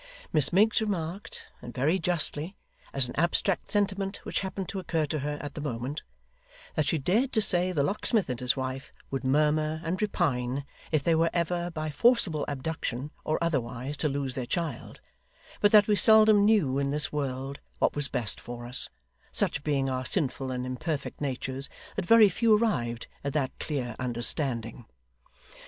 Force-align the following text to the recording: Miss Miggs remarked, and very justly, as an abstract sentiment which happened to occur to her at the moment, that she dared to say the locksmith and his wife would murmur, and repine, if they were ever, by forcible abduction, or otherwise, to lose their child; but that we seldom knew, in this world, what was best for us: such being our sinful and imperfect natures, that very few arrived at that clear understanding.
Miss 0.33 0.51
Miggs 0.51 0.81
remarked, 0.81 1.45
and 1.61 1.75
very 1.75 1.99
justly, 1.99 2.55
as 2.91 3.07
an 3.07 3.15
abstract 3.17 3.69
sentiment 3.69 4.17
which 4.23 4.39
happened 4.39 4.67
to 4.69 4.79
occur 4.79 5.05
to 5.05 5.19
her 5.19 5.37
at 5.41 5.53
the 5.53 5.61
moment, 5.61 6.01
that 6.73 6.87
she 6.87 6.97
dared 6.97 7.31
to 7.33 7.39
say 7.39 7.71
the 7.71 7.83
locksmith 7.83 8.27
and 8.27 8.39
his 8.39 8.57
wife 8.57 8.91
would 9.11 9.23
murmur, 9.23 9.79
and 9.83 10.01
repine, 10.01 10.65
if 10.91 11.03
they 11.03 11.13
were 11.13 11.29
ever, 11.33 11.69
by 11.69 11.91
forcible 11.91 12.45
abduction, 12.47 13.11
or 13.23 13.37
otherwise, 13.43 13.95
to 13.97 14.09
lose 14.09 14.33
their 14.33 14.47
child; 14.47 15.01
but 15.59 15.71
that 15.71 15.87
we 15.87 15.95
seldom 15.95 16.45
knew, 16.45 16.79
in 16.79 16.89
this 16.89 17.13
world, 17.13 17.59
what 17.77 17.95
was 17.95 18.07
best 18.07 18.41
for 18.41 18.65
us: 18.65 18.89
such 19.31 19.63
being 19.63 19.87
our 19.87 20.03
sinful 20.03 20.49
and 20.49 20.65
imperfect 20.65 21.21
natures, 21.21 21.69
that 21.95 22.07
very 22.07 22.27
few 22.27 22.57
arrived 22.57 23.05
at 23.23 23.33
that 23.33 23.51
clear 23.59 23.95
understanding. 23.99 24.87